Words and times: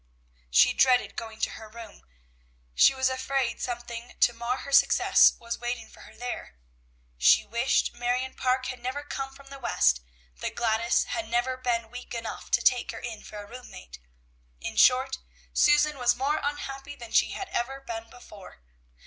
She 0.49 0.73
dreaded 0.73 1.15
going 1.15 1.39
to 1.41 1.51
her 1.51 1.69
room; 1.69 2.01
she 2.73 2.95
was 2.95 3.07
afraid 3.07 3.61
something 3.61 4.15
to 4.19 4.33
mar 4.33 4.57
her 4.57 4.71
success 4.71 5.33
was 5.37 5.59
waiting 5.59 5.87
for 5.91 5.99
her 6.01 6.15
there. 6.15 6.55
She 7.19 7.45
wished 7.45 7.93
Marion 7.93 8.33
Parke 8.33 8.65
had 8.65 8.81
never 8.81 9.03
come 9.03 9.31
from 9.31 9.49
the 9.51 9.59
West, 9.59 10.01
that 10.37 10.55
Gladys 10.55 11.03
had 11.03 11.29
never 11.29 11.55
been 11.55 11.91
weak 11.91 12.15
enough 12.15 12.49
to 12.49 12.63
take 12.63 12.89
her 12.89 12.99
in 12.99 13.21
for 13.21 13.43
a 13.43 13.47
room 13.47 13.69
mate. 13.69 13.99
In 14.59 14.75
short, 14.75 15.19
Susan 15.53 15.99
was 15.99 16.15
more 16.15 16.39
unhappy 16.41 16.95
than 16.95 17.11
she 17.11 17.33
had 17.33 17.49
ever 17.49 17.79
been 17.79 18.09
before. 18.09 18.63